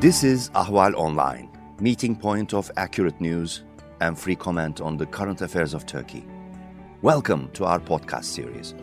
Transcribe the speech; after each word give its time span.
This 0.00 0.24
is 0.24 0.48
Ahval 0.54 0.94
Online, 0.94 1.50
meeting 1.78 2.16
point 2.16 2.54
of 2.54 2.70
accurate 2.78 3.20
news 3.20 3.64
and 4.00 4.18
free 4.18 4.34
comment 4.34 4.80
on 4.80 4.96
the 4.96 5.04
current 5.04 5.42
affairs 5.42 5.74
of 5.74 5.84
Turkey. 5.84 6.24
Welcome 7.02 7.50
to 7.52 7.66
our 7.66 7.78
podcast 7.78 8.24
series. 8.24 8.74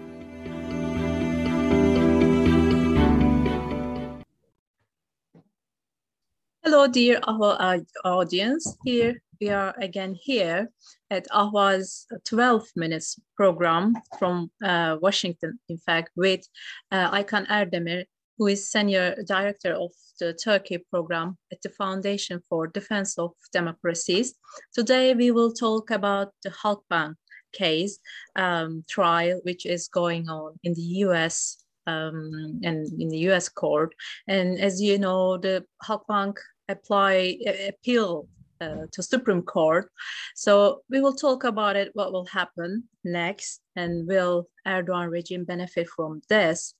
Hello, 6.63 6.85
dear 6.85 7.19
Ahval 7.21 7.83
audience. 8.05 8.77
Here 8.85 9.19
we 9.41 9.49
are 9.49 9.73
again 9.81 10.15
here 10.21 10.69
at 11.09 11.27
Ahval's 11.29 12.05
12 12.27 12.67
minutes 12.75 13.19
program 13.35 13.95
from 14.19 14.51
uh, 14.63 14.97
Washington, 15.01 15.57
in 15.67 15.79
fact, 15.79 16.11
with 16.15 16.47
uh, 16.91 17.09
Aykan 17.09 17.47
Erdemir, 17.47 18.05
who 18.37 18.47
is 18.47 18.69
Senior 18.71 19.15
Director 19.27 19.73
of 19.73 19.91
the 20.19 20.33
Turkey 20.33 20.77
program 20.89 21.37
at 21.51 21.61
the 21.61 21.69
Foundation 21.69 22.41
for 22.49 22.67
Defense 22.67 23.17
of 23.17 23.31
Democracies. 23.51 24.35
Today, 24.73 25.13
we 25.13 25.31
will 25.31 25.51
talk 25.51 25.91
about 25.91 26.33
the 26.43 26.49
Halkbank 26.49 27.15
case 27.53 27.99
um, 28.35 28.83
trial, 28.89 29.39
which 29.43 29.65
is 29.65 29.87
going 29.87 30.29
on 30.29 30.53
in 30.63 30.73
the 30.73 30.87
US 31.05 31.57
um, 31.87 32.59
and 32.63 32.87
in 33.01 33.09
the 33.09 33.19
US 33.29 33.49
court. 33.49 33.95
And 34.27 34.59
as 34.59 34.81
you 34.81 34.99
know, 34.99 35.37
the 35.37 35.65
Halkbank 35.83 36.37
apply 36.69 37.37
appeal 37.67 38.27
uh, 38.61 38.85
to 38.91 39.03
Supreme 39.03 39.41
Court. 39.41 39.89
So 40.35 40.81
we 40.89 41.01
will 41.01 41.15
talk 41.15 41.43
about 41.43 41.75
it, 41.75 41.91
what 41.93 42.11
will 42.11 42.25
happen 42.25 42.83
next, 43.03 43.61
and 43.75 44.07
will 44.07 44.47
Erdogan 44.67 45.09
regime 45.09 45.45
benefit 45.45 45.87
from 45.89 46.21
this? 46.29 46.73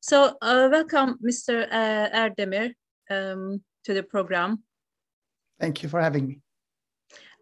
So 0.00 0.36
uh, 0.42 0.68
welcome, 0.70 1.18
Mr. 1.24 1.66
Uh, 1.70 2.08
Erdemir 2.10 2.74
um, 3.10 3.62
to 3.84 3.94
the 3.94 4.02
program. 4.02 4.62
Thank 5.60 5.82
you 5.82 5.88
for 5.88 6.00
having 6.00 6.26
me. 6.26 6.40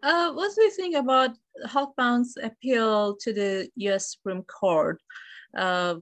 Uh, 0.01 0.33
what 0.33 0.53
do 0.53 0.63
you 0.63 0.71
think 0.71 0.95
about 0.95 1.31
Halkbank's 1.67 2.35
appeal 2.41 3.15
to 3.21 3.33
the 3.33 3.69
U.S. 3.75 4.11
Supreme 4.11 4.43
Court? 4.43 5.01
Uh, 5.57 5.95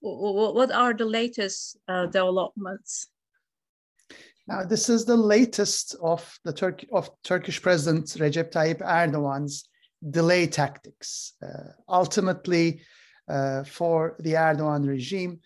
what 0.00 0.72
are 0.72 0.94
the 0.94 1.04
latest 1.04 1.78
uh, 1.88 2.06
developments? 2.06 3.08
Now, 4.46 4.64
this 4.64 4.88
is 4.88 5.04
the 5.04 5.16
latest 5.16 5.94
of 6.02 6.38
the 6.44 6.52
Turk- 6.52 6.86
of 6.92 7.10
Turkish 7.22 7.62
President 7.62 8.06
Recep 8.06 8.50
Tayyip 8.50 8.80
Erdogan's 8.80 9.68
delay 10.10 10.46
tactics. 10.46 11.34
Uh, 11.42 11.72
ultimately, 11.88 12.82
uh, 13.28 13.64
for 13.64 14.16
the 14.18 14.32
Erdogan 14.32 14.88
regime, 14.88 15.40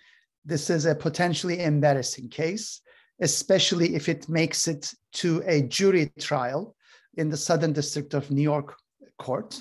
this 0.44 0.70
is 0.70 0.86
a 0.86 0.94
potentially 0.94 1.62
embarrassing 1.62 2.28
case 2.28 2.80
especially 3.20 3.94
if 3.94 4.08
it 4.08 4.28
makes 4.28 4.68
it 4.68 4.92
to 5.12 5.42
a 5.46 5.62
jury 5.62 6.12
trial 6.18 6.74
in 7.16 7.28
the 7.28 7.36
Southern 7.36 7.72
District 7.72 8.14
of 8.14 8.30
New 8.30 8.42
York 8.42 8.76
Court. 9.18 9.60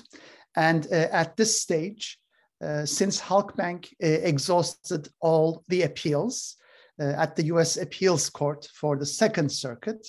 And 0.56 0.86
uh, 0.90 1.08
at 1.12 1.36
this 1.36 1.60
stage, 1.60 2.18
uh, 2.62 2.84
since 2.84 3.20
Halkbank 3.20 3.86
uh, 4.02 4.06
exhausted 4.06 5.08
all 5.20 5.62
the 5.68 5.82
appeals 5.82 6.56
uh, 6.56 6.63
at 6.98 7.36
the 7.36 7.44
US 7.46 7.76
Appeals 7.76 8.30
Court 8.30 8.68
for 8.74 8.96
the 8.96 9.06
Second 9.06 9.50
Circuit, 9.50 10.06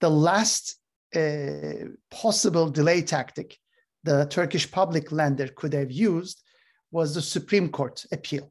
the 0.00 0.10
last 0.10 0.76
uh, 1.14 1.88
possible 2.10 2.70
delay 2.70 3.02
tactic 3.02 3.58
the 4.04 4.26
Turkish 4.26 4.70
public 4.70 5.12
lender 5.12 5.48
could 5.48 5.72
have 5.72 5.90
used 5.90 6.42
was 6.90 7.14
the 7.14 7.22
Supreme 7.22 7.68
Court 7.68 8.04
appeal. 8.12 8.50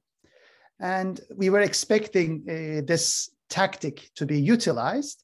And 0.80 1.19
we 1.35 1.50
were 1.50 1.61
expecting 1.61 2.44
uh, 2.47 2.85
this 2.85 3.30
tactic 3.50 4.09
to 4.16 4.25
be 4.25 4.39
utilized. 4.39 5.23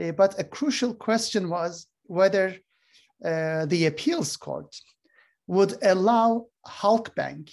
Uh, 0.00 0.12
but 0.12 0.38
a 0.38 0.44
crucial 0.44 0.94
question 0.94 1.48
was 1.48 1.86
whether 2.04 2.56
uh, 3.24 3.66
the 3.66 3.86
appeals 3.86 4.36
court 4.36 4.74
would 5.46 5.74
allow 5.82 6.46
Halkbank 6.66 7.50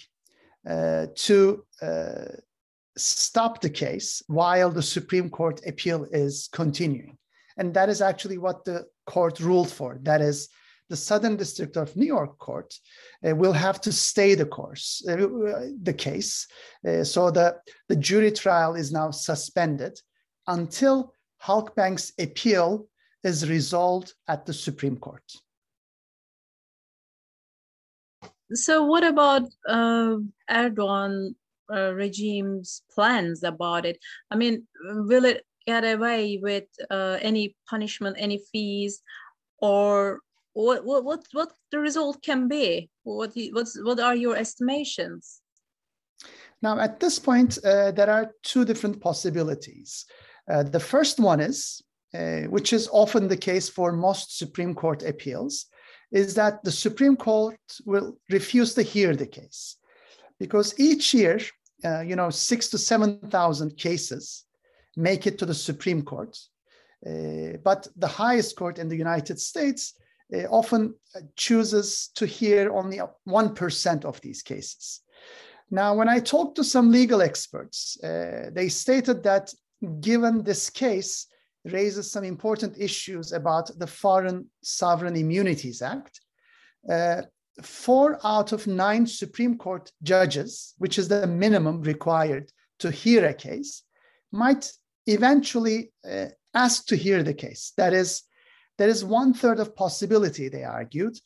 uh, 0.70 1.08
to 1.16 1.66
uh, 1.82 2.26
stop 2.98 3.62
the 3.62 3.70
case 3.70 4.22
while 4.28 4.70
the 4.70 4.82
Supreme 4.82 5.30
Court 5.30 5.62
appeal 5.66 6.06
is 6.12 6.50
continuing. 6.52 7.18
And 7.58 7.74
that 7.74 7.90
is 7.90 8.02
actually 8.02 8.38
what 8.38 8.66
the 8.66 8.86
court 9.06 9.40
ruled 9.40 9.72
for. 9.72 10.00
That 10.04 10.22
is, 10.22 10.50
the 10.90 10.98
Southern 10.98 11.38
District 11.38 11.78
of 11.78 11.96
New 11.96 12.06
York 12.06 12.38
Court 12.38 12.74
uh, 13.26 13.34
will 13.34 13.54
have 13.54 13.80
to 13.82 13.94
stay 13.94 14.36
the 14.36 14.46
course, 14.46 15.02
uh, 15.08 15.16
the 15.82 15.94
case. 15.98 16.48
Uh, 16.86 17.06
so 17.06 17.32
the, 17.32 17.56
the 17.88 17.96
jury 17.96 18.32
trial 18.32 18.76
is 18.76 18.92
now 18.92 19.10
suspended 19.10 19.98
until 20.48 21.14
Halkbank's 21.42 22.12
appeal 22.20 22.88
is 23.24 23.50
resolved 23.50 24.14
at 24.28 24.46
the 24.46 24.54
Supreme 24.54 24.98
Court. 24.98 25.24
So, 28.54 28.84
what 28.84 29.06
about 29.06 29.44
uh, 29.68 30.18
Erdogan 30.50 31.36
uh, 31.74 31.94
regime's 31.94 32.84
plans 32.94 33.44
about 33.44 33.86
it? 33.86 33.98
I 34.30 34.36
mean, 34.36 34.68
will 34.84 35.26
it 35.26 35.44
get 35.66 35.84
away 35.84 36.40
with 36.42 36.66
uh, 36.90 37.18
any 37.22 37.56
punishment, 37.70 38.18
any 38.20 38.42
fees, 38.52 39.02
or 39.60 40.20
what? 40.54 40.86
What? 40.86 41.04
What? 41.04 41.26
What 41.32 41.52
the 41.72 41.80
result 41.80 42.22
can 42.24 42.48
be? 42.48 42.90
What? 43.04 43.32
What's? 43.52 43.80
What 43.82 44.00
are 44.00 44.16
your 44.16 44.36
estimations? 44.36 45.42
Now, 46.62 46.80
at 46.80 47.00
this 47.00 47.18
point, 47.18 47.58
uh, 47.66 47.92
there 47.92 48.10
are 48.10 48.34
two 48.44 48.66
different 48.66 49.02
possibilities. 49.02 50.06
Uh, 50.50 50.64
the 50.64 50.80
first 50.80 51.20
one 51.20 51.40
is, 51.40 51.82
uh, 52.14 52.42
which 52.50 52.74
is 52.74 52.90
often 52.92 53.28
the 53.28 53.38
case 53.38 53.68
for 53.70 53.92
most 53.92 54.38
Supreme 54.38 54.76
Court 54.76 55.02
appeals, 55.04 55.66
is 56.12 56.36
that 56.36 56.64
the 56.64 56.72
Supreme 56.72 57.16
Court 57.16 57.60
will 57.86 58.18
refuse 58.30 58.74
to 58.76 58.84
hear 58.84 59.16
the 59.16 59.26
case. 59.26 59.78
Because 60.40 60.80
each 60.80 61.14
year, 61.14 61.40
uh, 61.84 62.02
you 62.02 62.16
know, 62.16 62.30
six 62.30 62.68
to 62.70 62.78
7,000 62.78 63.78
cases 63.78 64.46
make 64.96 65.28
it 65.28 65.38
to 65.40 65.46
the 65.46 65.54
Supreme 65.54 66.02
Court. 66.04 66.38
Uh, 67.06 67.58
but 67.64 67.88
the 67.96 68.08
highest 68.08 68.56
court 68.56 68.78
in 68.78 68.88
the 68.88 68.98
United 68.98 69.40
States 69.40 69.94
uh, 70.34 70.44
often 70.50 70.94
chooses 71.36 72.10
to 72.16 72.26
hear 72.26 72.72
only 72.72 73.00
1% 73.28 74.06
of 74.06 74.22
these 74.22 74.42
cases. 74.42 75.02
Now, 75.72 75.96
when 75.96 76.10
I 76.10 76.20
talked 76.20 76.56
to 76.58 76.64
some 76.64 76.92
legal 76.92 77.22
experts, 77.22 77.98
uh, 78.04 78.50
they 78.54 78.70
stated 78.70 79.24
that 79.24 79.54
given 80.02 80.44
this 80.44 80.70
case 80.70 81.28
raises 81.66 82.12
some 82.12 82.24
important 82.24 82.78
issues 82.78 83.32
about 83.32 83.72
the 83.80 83.88
Foreign 83.88 84.48
Sovereign 84.62 85.16
Immunities 85.16 85.82
Act. 85.82 86.20
Four 87.62 88.20
out 88.24 88.52
of 88.54 88.68
nine 88.68 89.06
Supreme 89.06 89.58
Court 89.58 89.92
judges, 90.04 90.74
which 90.78 90.98
is 90.98 91.08
the 91.08 91.28
minimum 91.28 91.82
required 91.82 92.52
to 92.80 92.92
hear 92.92 93.26
a 93.26 93.34
case, 93.34 93.84
might 94.32 94.72
eventually 95.08 95.92
uh, 96.10 96.28
ask 96.54 96.86
to 96.88 96.96
hear 96.96 97.24
the 97.24 97.34
case. 97.34 97.74
That 97.78 97.94
is, 97.94 98.24
there 98.78 98.90
is 98.90 99.04
one 99.04 99.34
third 99.34 99.60
of 99.60 99.76
possibility, 99.76 100.50
they 100.50 100.64
argued, 100.64 101.18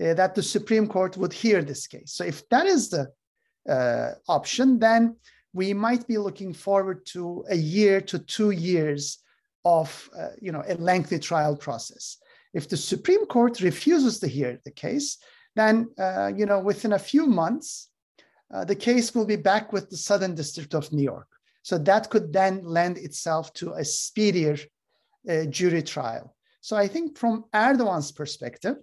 uh, 0.00 0.14
that 0.14 0.34
the 0.34 0.42
Supreme 0.42 0.88
Court 0.88 1.16
would 1.16 1.32
hear 1.32 1.62
this 1.62 1.86
case. 1.86 2.12
So 2.14 2.24
if 2.24 2.48
that 2.48 2.66
is 2.66 2.90
the 2.90 3.12
uh, 3.68 4.14
option, 4.28 4.78
then 4.78 5.16
we 5.52 5.72
might 5.72 6.06
be 6.06 6.18
looking 6.18 6.52
forward 6.52 7.06
to 7.06 7.44
a 7.48 7.56
year 7.56 8.00
to 8.00 8.18
two 8.18 8.50
years 8.50 9.18
of 9.64 10.10
uh, 10.18 10.28
you 10.40 10.52
know 10.52 10.62
a 10.66 10.74
lengthy 10.74 11.18
trial 11.18 11.56
process. 11.56 12.18
If 12.52 12.68
the 12.68 12.76
Supreme 12.76 13.26
Court 13.26 13.60
refuses 13.60 14.18
to 14.20 14.28
hear 14.28 14.60
the 14.64 14.70
case, 14.70 15.18
then 15.56 15.88
uh, 15.98 16.32
you 16.36 16.46
know 16.46 16.60
within 16.60 16.92
a 16.92 16.98
few 16.98 17.26
months, 17.26 17.88
uh, 18.52 18.64
the 18.64 18.76
case 18.76 19.14
will 19.14 19.26
be 19.26 19.36
back 19.36 19.72
with 19.72 19.90
the 19.90 19.96
Southern 19.96 20.34
District 20.34 20.74
of 20.74 20.92
New 20.92 21.02
York. 21.02 21.28
So 21.62 21.78
that 21.78 22.10
could 22.10 22.32
then 22.32 22.62
lend 22.62 22.98
itself 22.98 23.52
to 23.54 23.72
a 23.72 23.84
speedier 23.84 24.58
uh, 25.28 25.44
jury 25.46 25.82
trial. 25.82 26.36
So 26.60 26.76
I 26.76 26.88
think 26.88 27.16
from 27.16 27.44
Erdogan's 27.54 28.12
perspective, 28.12 28.76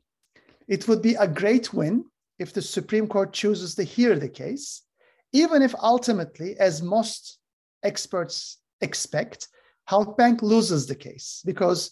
it 0.67 0.87
would 0.87 1.01
be 1.01 1.15
a 1.15 1.27
great 1.27 1.73
win 1.73 2.05
if 2.39 2.53
the 2.53 2.61
Supreme 2.61 3.07
Court 3.07 3.33
chooses 3.33 3.75
to 3.75 3.83
hear 3.83 4.17
the 4.17 4.29
case 4.29 4.83
even 5.33 5.61
if 5.61 5.73
ultimately, 5.81 6.57
as 6.57 6.81
most 6.81 7.39
experts 7.83 8.57
expect, 8.81 9.47
Halkbank 9.89 10.41
loses 10.41 10.87
the 10.87 10.95
case 10.95 11.41
because 11.45 11.91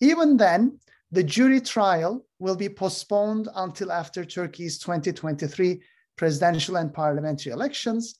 even 0.00 0.36
then, 0.36 0.78
the 1.12 1.22
jury 1.22 1.60
trial 1.60 2.24
will 2.38 2.56
be 2.56 2.70
postponed 2.70 3.48
until 3.54 3.92
after 3.92 4.24
Turkey's 4.24 4.78
2023 4.78 5.80
presidential 6.16 6.76
and 6.76 6.92
parliamentary 6.92 7.52
elections, 7.52 8.14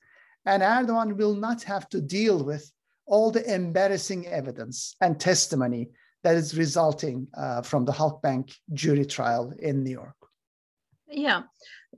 and 0.44 0.62
Erdogan 0.62 1.17
will 1.17 1.35
not 1.35 1.62
have 1.62 1.89
to 1.89 2.00
deal 2.00 2.44
with 2.44 2.71
all 3.06 3.31
the 3.31 3.53
embarrassing 3.53 4.27
evidence 4.27 4.94
and 5.00 5.19
testimony 5.19 5.89
that 6.23 6.37
is 6.37 6.56
resulting 6.56 7.27
uh, 7.37 7.62
from 7.62 7.85
the 7.85 7.93
Halkbank 7.93 8.55
jury 8.73 9.06
trial 9.06 9.53
in 9.59 9.83
New 9.83 9.91
York. 9.91 10.17
Yeah, 11.09 11.43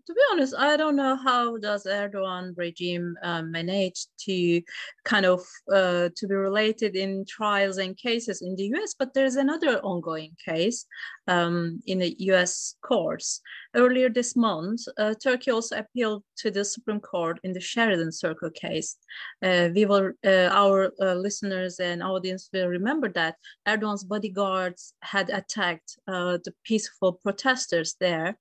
to 0.07 0.13
be 0.13 0.21
honest, 0.33 0.55
I 0.59 0.77
don't 0.77 0.97
know 0.97 1.17
how 1.17 1.57
does 1.57 1.87
Erdogan 1.87 2.53
regime 2.57 3.17
uh, 3.23 3.43
manage 3.43 4.07
to 4.27 4.63
kind 5.05 5.25
of 5.25 5.41
uh, 5.73 6.11
to 6.15 6.29
be 6.29 6.35
related 6.35 6.95
in 6.95 7.25
trials 7.27 7.79
and 7.79 7.97
cases 7.97 8.43
in 8.43 8.55
the 8.57 8.65
U.S. 8.75 8.95
But 8.99 9.15
there's 9.15 9.37
another 9.37 9.79
ongoing 9.81 10.37
case 10.45 10.85
um, 11.27 11.81
in 11.87 12.01
the 12.01 12.15
U.S. 12.31 12.77
courts. 12.83 13.41
Earlier 13.75 14.11
this 14.11 14.37
month, 14.37 14.83
uh, 14.99 15.15
Turkey 15.15 15.51
also 15.51 15.79
appealed 15.79 16.23
to 16.39 16.51
the 16.51 16.65
Supreme 16.65 17.01
Court 17.01 17.41
in 17.43 17.53
the 17.53 17.61
Sheridan 17.61 18.13
Circle 18.13 18.51
case. 18.51 18.97
Uh, 19.43 19.71
we 19.75 19.87
will, 19.87 20.13
uh, 20.25 20.49
our 20.53 20.93
uh, 21.01 21.15
listeners 21.15 21.81
and 21.81 22.03
audience 22.03 22.51
will 22.53 22.69
remember 22.69 23.09
that 23.11 23.37
Erdogan's 23.67 24.05
bodyguards 24.05 24.93
had 25.01 25.31
attacked 25.31 25.97
the 26.07 26.53
peaceful 26.65 27.15
protesters 27.15 27.97
there 28.01 28.37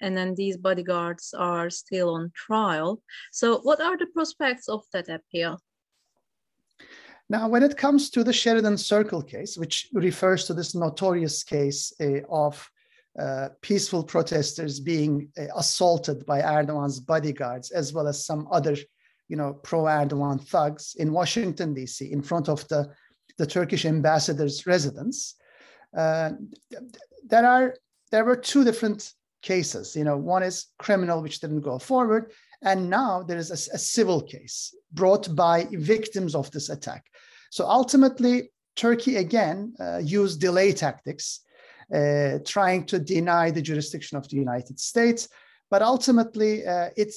and 0.00 0.16
then 0.16 0.34
these 0.34 0.56
bodyguards 0.56 1.34
are 1.36 1.70
still 1.70 2.14
on 2.14 2.32
trial. 2.34 3.00
So, 3.32 3.58
what 3.60 3.80
are 3.80 3.96
the 3.96 4.06
prospects 4.06 4.68
of 4.68 4.84
that 4.92 5.08
appeal? 5.08 5.58
Now, 7.28 7.48
when 7.48 7.62
it 7.62 7.76
comes 7.76 8.10
to 8.10 8.22
the 8.22 8.32
Sheridan 8.32 8.78
Circle 8.78 9.22
case, 9.22 9.56
which 9.56 9.88
refers 9.92 10.44
to 10.46 10.54
this 10.54 10.74
notorious 10.74 11.42
case 11.42 11.92
uh, 12.00 12.20
of 12.30 12.70
uh, 13.18 13.48
peaceful 13.62 14.04
protesters 14.04 14.78
being 14.78 15.28
uh, 15.38 15.46
assaulted 15.56 16.24
by 16.26 16.40
Erdogan's 16.42 17.00
bodyguards, 17.00 17.70
as 17.70 17.92
well 17.92 18.06
as 18.06 18.24
some 18.24 18.46
other, 18.52 18.76
you 19.28 19.36
know, 19.36 19.54
pro-Erdogan 19.54 20.46
thugs 20.46 20.94
in 20.98 21.12
Washington 21.12 21.74
D.C. 21.74 22.12
in 22.12 22.22
front 22.22 22.48
of 22.48 22.66
the 22.68 22.92
the 23.38 23.46
Turkish 23.46 23.84
ambassador's 23.84 24.66
residence. 24.66 25.34
Uh, 25.96 26.32
there 27.26 27.46
are 27.46 27.74
there 28.10 28.24
were 28.24 28.36
two 28.36 28.64
different 28.64 29.12
cases. 29.52 29.96
You 29.96 30.04
know, 30.04 30.18
one 30.36 30.44
is 30.50 30.66
criminal, 30.78 31.22
which 31.22 31.40
didn't 31.40 31.68
go 31.70 31.78
forward, 31.78 32.32
and 32.62 32.90
now 32.90 33.22
there 33.22 33.40
is 33.44 33.50
a, 33.50 33.60
a 33.78 33.78
civil 33.96 34.20
case 34.34 34.74
brought 34.92 35.26
by 35.34 35.56
victims 35.72 36.34
of 36.34 36.50
this 36.50 36.68
attack. 36.76 37.02
So 37.50 37.62
ultimately, 37.80 38.50
Turkey 38.74 39.16
again 39.16 39.58
uh, 39.80 39.98
used 39.98 40.40
delay 40.40 40.72
tactics, 40.72 41.26
uh, 41.94 42.38
trying 42.44 42.84
to 42.86 42.98
deny 42.98 43.50
the 43.50 43.62
jurisdiction 43.62 44.18
of 44.18 44.28
the 44.28 44.36
United 44.36 44.78
States, 44.80 45.28
but 45.70 45.82
ultimately 45.82 46.66
uh, 46.66 46.90
it 46.96 47.12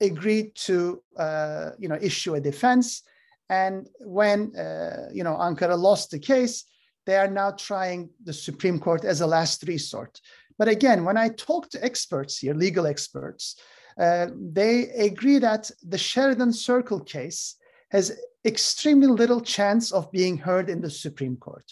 agreed 0.00 0.54
to, 0.66 1.02
uh, 1.18 1.70
you 1.78 1.88
know, 1.88 1.98
issue 2.00 2.34
a 2.34 2.40
defense. 2.40 3.02
And 3.48 3.88
when 4.00 4.38
uh, 4.56 5.08
you 5.12 5.24
know 5.24 5.36
Ankara 5.46 5.76
lost 5.88 6.10
the 6.10 6.20
case, 6.32 6.64
they 7.06 7.16
are 7.16 7.32
now 7.42 7.50
trying 7.68 8.10
the 8.24 8.32
Supreme 8.32 8.78
Court 8.78 9.04
as 9.04 9.20
a 9.20 9.26
last 9.26 9.66
resort. 9.66 10.20
But 10.60 10.68
again, 10.68 11.06
when 11.06 11.16
I 11.16 11.30
talk 11.30 11.70
to 11.70 11.82
experts 11.82 12.36
here, 12.36 12.52
legal 12.52 12.86
experts, 12.86 13.56
uh, 13.98 14.26
they 14.38 14.90
agree 14.90 15.38
that 15.38 15.70
the 15.82 15.96
Sheridan 15.96 16.52
Circle 16.52 17.00
case 17.00 17.56
has 17.92 18.20
extremely 18.44 19.06
little 19.06 19.40
chance 19.40 19.90
of 19.90 20.12
being 20.12 20.36
heard 20.36 20.68
in 20.68 20.82
the 20.82 20.90
Supreme 20.90 21.38
Court. 21.38 21.64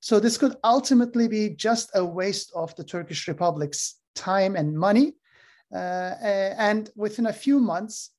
So 0.00 0.20
this 0.20 0.36
could 0.36 0.56
ultimately 0.62 1.26
be 1.26 1.48
just 1.56 1.90
a 1.94 2.04
waste 2.04 2.52
of 2.54 2.76
the 2.76 2.84
Turkish 2.84 3.26
Republic's 3.28 3.94
time 4.14 4.56
and 4.56 4.78
money. 4.78 5.14
Uh, 5.74 6.14
and 6.20 6.90
within 6.96 7.28
a 7.28 7.32
few 7.32 7.58
months, 7.58 8.10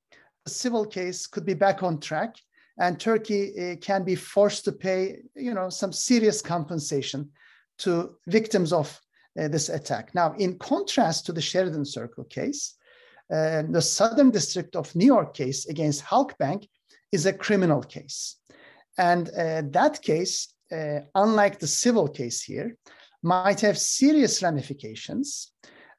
the 0.43 0.49
civil 0.49 0.87
case 0.87 1.27
could 1.27 1.45
be 1.45 1.53
back 1.53 1.83
on 1.83 1.99
track 1.99 2.35
and 2.79 2.99
Turkey 2.99 3.73
uh, 3.73 3.75
can 3.75 4.03
be 4.03 4.15
forced 4.15 4.65
to 4.65 4.71
pay, 4.71 5.19
you 5.35 5.53
know, 5.53 5.69
some 5.69 5.93
serious 5.93 6.41
compensation 6.41 7.29
to 7.77 8.15
victims 8.25 8.73
of 8.73 8.99
uh, 9.39 9.47
this 9.47 9.69
attack. 9.69 10.13
Now, 10.15 10.33
in 10.37 10.57
contrast 10.57 11.25
to 11.25 11.33
the 11.33 11.41
Sheridan 11.41 11.85
Circle 11.85 12.25
case, 12.25 12.75
uh, 13.31 13.63
the 13.69 13.81
Southern 13.81 14.31
District 14.31 14.75
of 14.75 14.95
New 14.95 15.05
York 15.05 15.33
case 15.33 15.67
against 15.67 16.03
Halkbank 16.05 16.67
is 17.11 17.25
a 17.25 17.33
criminal 17.33 17.81
case. 17.81 18.37
And 18.97 19.29
uh, 19.29 19.63
that 19.71 20.01
case, 20.01 20.53
uh, 20.71 20.99
unlike 21.15 21.59
the 21.59 21.67
civil 21.67 22.07
case 22.07 22.43
here, 22.43 22.77
might 23.23 23.59
have 23.61 23.77
serious 23.77 24.43
ramifications, 24.43 25.51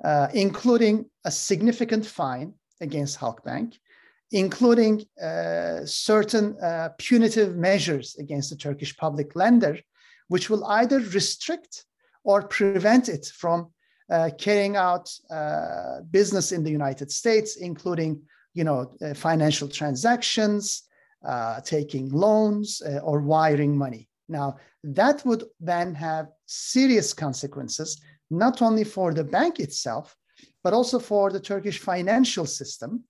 uh, 0.05 0.29
including 0.33 1.07
a 1.25 1.31
significant 1.31 2.07
fine 2.07 2.55
against 2.81 3.19
Halkbank, 3.19 3.75
including 4.31 5.05
uh, 5.21 5.85
certain 5.85 6.57
punitive 6.99 7.57
measures 7.57 8.17
against 8.19 8.51
the 8.51 8.57
Turkish 8.57 8.97
public 8.97 9.35
lender, 9.35 9.79
which 10.29 10.49
will 10.51 10.65
either 10.67 11.01
restrict 11.01 11.85
or 12.27 12.43
prevent 12.43 13.09
it 13.09 13.25
from 13.27 13.71
uh, 14.11 14.31
carrying 14.37 14.77
out 14.77 15.11
uh, 15.31 16.01
business 16.11 16.53
in 16.53 16.63
the 16.63 16.71
United 16.71 17.11
States, 17.11 17.57
including 17.57 18.21
you 18.53 18.65
know 18.65 18.93
uh, 19.01 19.15
financial 19.15 19.69
transactions, 19.69 20.83
uh, 21.27 21.61
taking 21.61 22.11
loans, 22.11 22.83
uh, 22.83 22.99
or 22.99 23.21
wiring 23.21 23.77
money. 23.77 24.09
Now 24.29 24.57
that 24.83 25.25
would 25.25 25.45
then 25.61 25.95
have 25.95 26.27
serious 26.47 27.13
consequences, 27.13 28.01
not 28.31 28.61
only 28.61 28.85
for 28.85 29.15
the 29.15 29.25
bank 29.25 29.61
itself, 29.61 30.15
but 30.63 30.73
also 30.73 30.99
for 30.99 31.31
the 31.31 31.41
Turkish 31.41 31.79
financial 31.79 32.47
system, 32.47 33.05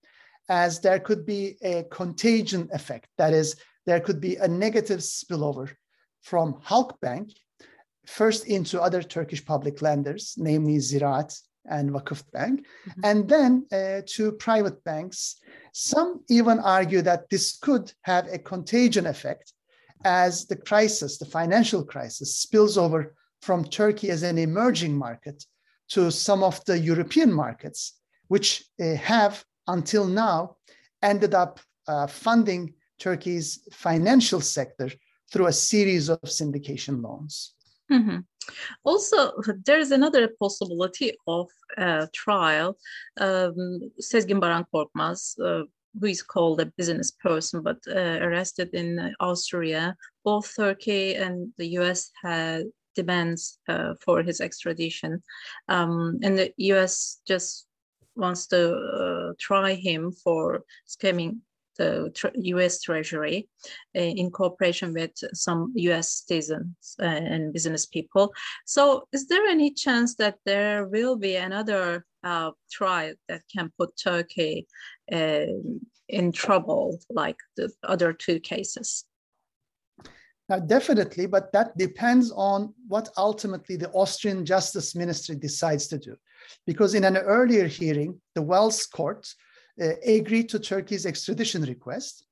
as 0.48 0.80
there 0.80 1.00
could 1.00 1.24
be 1.26 1.56
a 1.62 1.84
contagion 1.90 2.68
effect. 2.72 3.08
That 3.18 3.32
is, 3.32 3.56
there 3.86 4.00
could 4.00 4.20
be 4.20 4.36
a 4.36 4.48
negative 4.48 5.00
spillover 5.00 5.70
from 6.22 6.54
Halkbank 6.68 7.32
first 8.06 8.46
into 8.46 8.80
other 8.80 9.02
Turkish 9.02 9.44
public 9.44 9.82
lenders, 9.82 10.34
namely 10.36 10.76
Ziraat 10.76 11.38
and 11.68 11.90
Vakıf 11.90 12.22
Bank, 12.32 12.60
mm-hmm. 12.60 13.00
and 13.04 13.28
then 13.28 13.66
uh, 13.72 14.02
to 14.06 14.32
private 14.32 14.82
banks. 14.84 15.36
Some 15.72 16.22
even 16.28 16.58
argue 16.60 17.02
that 17.02 17.28
this 17.28 17.58
could 17.58 17.92
have 18.02 18.26
a 18.28 18.38
contagion 18.38 19.06
effect 19.06 19.52
as 20.04 20.46
the 20.46 20.56
crisis, 20.56 21.18
the 21.18 21.26
financial 21.26 21.84
crisis, 21.84 22.36
spills 22.36 22.78
over 22.78 23.14
from 23.42 23.64
Turkey 23.64 24.10
as 24.10 24.22
an 24.22 24.38
emerging 24.38 24.96
market 24.96 25.44
to 25.88 26.10
some 26.10 26.42
of 26.42 26.64
the 26.64 26.78
European 26.78 27.32
markets, 27.32 27.94
which 28.28 28.64
uh, 28.80 28.94
have 28.94 29.44
until 29.66 30.06
now 30.06 30.56
ended 31.02 31.34
up 31.34 31.60
uh, 31.88 32.06
funding 32.06 32.74
Turkey's 32.98 33.60
financial 33.72 34.40
sector 34.40 34.90
through 35.32 35.46
a 35.46 35.52
series 35.52 36.08
of 36.08 36.20
syndication 36.22 37.02
loans. 37.02 37.55
Mm-hmm. 37.90 38.18
Also, 38.84 39.32
there's 39.64 39.90
another 39.90 40.28
possibility 40.40 41.12
of 41.26 41.48
uh, 41.78 42.06
trial. 42.12 42.76
Um, 43.18 43.90
Sezgin 44.00 44.40
Baran 44.40 44.64
Korkmaz, 44.72 45.38
uh, 45.40 45.64
who 46.00 46.06
is 46.06 46.22
called 46.22 46.60
a 46.60 46.66
business 46.76 47.10
person 47.10 47.62
but 47.62 47.78
uh, 47.88 48.18
arrested 48.22 48.70
in 48.74 49.14
Austria, 49.20 49.96
both 50.24 50.54
Turkey 50.54 51.14
and 51.14 51.52
the 51.58 51.66
US 51.78 52.10
had 52.22 52.64
demands 52.94 53.58
uh, 53.68 53.94
for 54.04 54.22
his 54.22 54.40
extradition. 54.40 55.22
Um, 55.68 56.18
and 56.22 56.38
the 56.38 56.52
US 56.72 57.20
just 57.26 57.66
wants 58.16 58.46
to 58.48 58.74
uh, 58.74 59.32
try 59.38 59.74
him 59.74 60.10
for 60.12 60.64
scamming 60.88 61.38
the 61.78 62.12
US 62.54 62.80
Treasury 62.80 63.48
uh, 63.96 64.00
in 64.00 64.30
cooperation 64.30 64.92
with 64.92 65.12
some 65.34 65.72
US 65.76 66.24
citizens 66.26 66.96
uh, 67.00 67.04
and 67.04 67.52
business 67.52 67.86
people. 67.86 68.32
So, 68.64 69.08
is 69.12 69.26
there 69.28 69.46
any 69.46 69.72
chance 69.72 70.14
that 70.16 70.36
there 70.44 70.86
will 70.86 71.16
be 71.16 71.36
another 71.36 72.04
uh, 72.24 72.50
trial 72.70 73.14
that 73.28 73.42
can 73.54 73.70
put 73.78 73.96
Turkey 73.96 74.66
uh, 75.12 75.46
in 76.08 76.32
trouble 76.32 76.98
like 77.10 77.36
the 77.56 77.70
other 77.82 78.12
two 78.12 78.40
cases? 78.40 79.04
Now, 80.48 80.60
definitely, 80.60 81.26
but 81.26 81.52
that 81.52 81.76
depends 81.76 82.30
on 82.30 82.72
what 82.86 83.08
ultimately 83.16 83.76
the 83.76 83.90
Austrian 83.90 84.46
Justice 84.46 84.94
Ministry 84.94 85.34
decides 85.34 85.88
to 85.88 85.98
do. 85.98 86.14
Because 86.66 86.94
in 86.94 87.02
an 87.02 87.16
earlier 87.16 87.66
hearing, 87.66 88.20
the 88.36 88.42
Wels 88.42 88.86
court 88.86 89.26
uh, 89.26 89.55
agreed 89.78 90.48
to 90.50 90.58
Turkey's 90.58 91.06
extradition 91.06 91.62
request. 91.62 92.24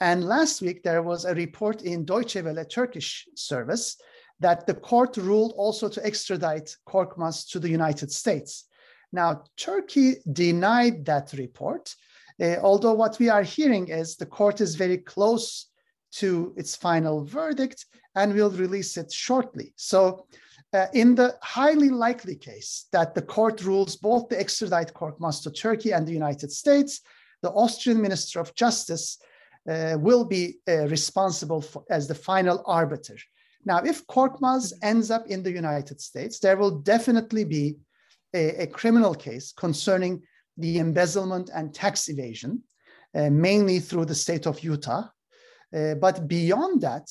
And 0.00 0.24
last 0.24 0.60
week, 0.60 0.82
there 0.82 1.02
was 1.02 1.24
a 1.24 1.34
report 1.34 1.82
in 1.82 2.04
Deutsche 2.04 2.36
Welle 2.36 2.64
Turkish 2.64 3.26
service 3.34 3.96
that 4.40 4.66
the 4.66 4.74
court 4.74 5.16
ruled 5.16 5.54
also 5.56 5.88
to 5.88 6.04
extradite 6.04 6.76
Korkmaz 6.86 7.48
to 7.50 7.58
the 7.58 7.70
United 7.70 8.12
States. 8.12 8.64
Now, 9.12 9.44
Turkey 9.56 10.16
denied 10.30 11.04
that 11.06 11.32
report, 11.32 11.94
uh, 12.42 12.56
although 12.60 12.92
what 12.92 13.18
we 13.18 13.30
are 13.30 13.42
hearing 13.42 13.88
is 13.88 14.16
the 14.16 14.26
court 14.26 14.60
is 14.60 14.74
very 14.74 14.98
close 14.98 15.66
to 16.12 16.52
its 16.56 16.76
final 16.76 17.24
verdict 17.24 17.86
and 18.14 18.34
will 18.34 18.50
release 18.50 18.96
it 18.96 19.12
shortly. 19.12 19.72
So 19.76 20.26
uh, 20.76 20.86
in 20.92 21.14
the 21.14 21.28
highly 21.42 21.90
likely 22.06 22.36
case 22.36 22.86
that 22.92 23.14
the 23.14 23.22
court 23.22 23.64
rules 23.64 23.96
both 23.96 24.28
the 24.28 24.38
extradite 24.38 24.92
Korkmaz 24.92 25.42
to 25.42 25.50
Turkey 25.50 25.92
and 25.92 26.06
the 26.06 26.18
United 26.22 26.50
States, 26.52 27.00
the 27.42 27.50
Austrian 27.50 28.00
Minister 28.06 28.40
of 28.40 28.54
Justice 28.54 29.18
uh, 29.70 29.96
will 29.98 30.24
be 30.24 30.44
uh, 30.68 30.86
responsible 30.96 31.62
for, 31.62 31.82
as 31.90 32.06
the 32.06 32.14
final 32.14 32.62
arbiter. 32.66 33.16
Now, 33.64 33.78
if 33.78 34.06
Korkmaz 34.06 34.72
ends 34.82 35.10
up 35.10 35.26
in 35.26 35.42
the 35.42 35.50
United 35.50 36.00
States, 36.00 36.38
there 36.38 36.56
will 36.56 36.74
definitely 36.94 37.44
be 37.44 37.76
a, 38.34 38.64
a 38.64 38.66
criminal 38.66 39.14
case 39.14 39.52
concerning 39.52 40.22
the 40.58 40.78
embezzlement 40.78 41.50
and 41.54 41.74
tax 41.74 42.08
evasion, 42.08 42.62
uh, 43.14 43.30
mainly 43.30 43.80
through 43.80 44.06
the 44.06 44.14
state 44.14 44.46
of 44.46 44.62
Utah. 44.62 45.04
Uh, 45.76 45.94
but 45.94 46.28
beyond 46.28 46.82
that, 46.82 47.06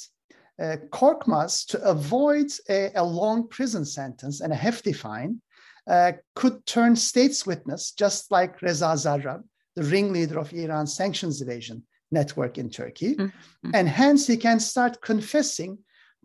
uh, 0.62 0.78
Korkmaz, 0.90 1.66
to 1.68 1.82
avoid 1.84 2.48
a, 2.70 2.92
a, 2.96 3.04
long 3.04 3.48
prison 3.48 3.86
sentence 3.86 4.42
and 4.42 4.54
a 4.54 4.56
hefty 4.56 4.94
fine, 4.94 5.42
uh, 5.88 6.14
could 6.36 6.66
turn 6.66 6.96
state's 6.96 7.46
witness, 7.46 7.92
just 7.92 8.32
like 8.32 8.62
Reza 8.62 8.96
Zarrab, 8.96 9.44
the 9.76 9.84
ringleader 9.84 10.40
of 10.40 10.54
Iran's 10.54 10.96
sanctions 10.96 11.42
evasion 11.42 11.84
network 12.12 12.58
in 12.58 12.70
Turkey. 12.70 13.16
Mm-hmm. 13.16 13.72
And 13.74 13.90
hence, 13.90 14.28
he 14.28 14.38
can 14.38 14.60
start 14.60 15.02
confessing 15.02 15.78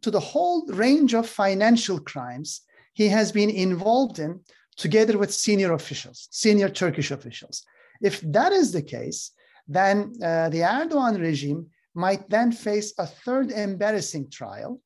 to 0.02 0.10
the 0.10 0.20
whole 0.20 0.66
range 0.68 1.14
of 1.14 1.28
financial 1.28 1.98
crimes 1.98 2.62
he 2.94 3.08
has 3.08 3.32
been 3.32 3.50
involved 3.50 4.18
in 4.18 4.40
together 4.76 5.18
with 5.18 5.32
senior 5.32 5.72
officials, 5.72 6.28
senior 6.30 6.68
Turkish 6.68 7.10
officials. 7.10 7.64
If 8.00 8.20
that 8.22 8.52
is 8.52 8.72
the 8.72 8.82
case, 8.82 9.32
then 9.68 10.14
uh, 10.22 10.48
the 10.48 10.60
Erdogan 10.60 11.20
regime 11.20 11.66
might 11.94 12.28
then 12.28 12.52
face 12.52 12.92
a 12.98 13.06
third 13.06 13.50
embarrassing 13.50 14.30
trial, 14.30 14.80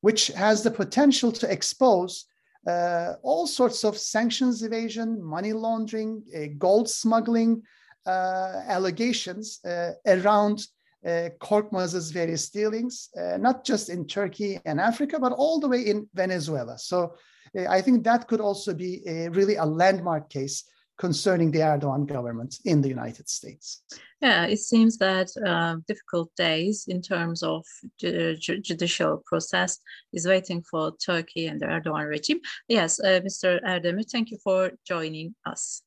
which 0.00 0.28
has 0.28 0.62
the 0.62 0.70
potential 0.70 1.32
to 1.32 1.50
expose 1.50 2.26
uh, 2.66 3.14
all 3.22 3.46
sorts 3.46 3.84
of 3.84 3.96
sanctions 3.96 4.62
evasion, 4.62 5.22
money 5.22 5.52
laundering, 5.52 6.22
uh, 6.36 6.46
gold 6.58 6.88
smuggling 6.88 7.62
uh, 8.06 8.62
allegations 8.66 9.60
uh, 9.64 9.92
around 10.06 10.66
uh, 11.06 11.28
Korkmaz's 11.40 12.10
various 12.10 12.50
dealings, 12.50 13.10
uh, 13.20 13.36
not 13.36 13.64
just 13.64 13.88
in 13.88 14.06
Turkey 14.06 14.58
and 14.64 14.80
Africa, 14.80 15.18
but 15.20 15.32
all 15.32 15.60
the 15.60 15.68
way 15.68 15.82
in 15.82 16.08
Venezuela. 16.14 16.78
So 16.78 17.14
uh, 17.56 17.66
I 17.68 17.80
think 17.80 18.02
that 18.04 18.26
could 18.26 18.40
also 18.40 18.74
be 18.74 19.02
a, 19.06 19.28
really 19.28 19.56
a 19.56 19.64
landmark 19.64 20.28
case 20.28 20.64
concerning 20.98 21.50
the 21.50 21.58
Erdogan 21.60 22.06
government 22.06 22.58
in 22.64 22.80
the 22.80 22.88
United 22.88 23.28
States. 23.28 23.82
Yeah, 24.22 24.46
it 24.46 24.58
seems 24.58 24.96
that 24.98 25.28
uh, 25.46 25.76
difficult 25.86 26.30
days 26.36 26.86
in 26.88 27.02
terms 27.02 27.42
of 27.42 27.64
ju- 28.00 28.36
ju- 28.36 28.60
judicial 28.60 29.22
process 29.26 29.78
is 30.12 30.26
waiting 30.26 30.62
for 30.62 30.92
Turkey 30.96 31.46
and 31.46 31.60
the 31.60 31.66
Erdogan 31.66 32.08
regime. 32.08 32.40
Yes, 32.68 32.98
uh, 33.00 33.20
Mr. 33.20 33.62
Erdemir, 33.62 34.10
thank 34.10 34.30
you 34.30 34.38
for 34.42 34.72
joining 34.86 35.34
us. 35.44 35.82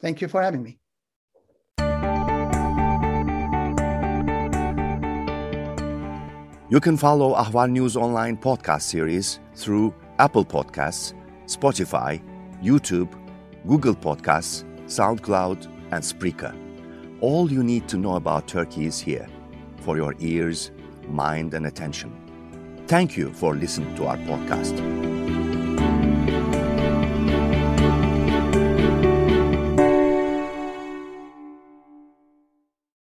Thank 0.00 0.22
you 0.22 0.28
for 0.28 0.40
having 0.42 0.62
me. 0.62 0.78
You 6.70 6.78
can 6.78 6.96
follow 6.96 7.34
Ahval 7.34 7.68
News 7.68 7.96
Online 7.96 8.36
podcast 8.36 8.82
series 8.82 9.40
through 9.56 9.92
Apple 10.20 10.44
Podcasts, 10.44 11.14
Spotify, 11.46 12.22
YouTube, 12.62 13.10
Google 13.66 13.94
Podcasts, 13.94 14.64
SoundCloud, 14.86 15.66
and 15.92 16.02
Spreaker. 16.02 16.54
All 17.20 17.50
you 17.52 17.62
need 17.62 17.88
to 17.88 17.96
know 17.96 18.16
about 18.16 18.48
Turkey 18.48 18.86
is 18.86 18.98
here 19.00 19.28
for 19.80 19.96
your 19.96 20.14
ears, 20.18 20.70
mind, 21.08 21.54
and 21.54 21.66
attention. 21.66 22.12
Thank 22.86 23.16
you 23.16 23.32
for 23.32 23.54
listening 23.54 23.94
to 23.96 24.06
our 24.06 24.16
podcast. 24.18 25.39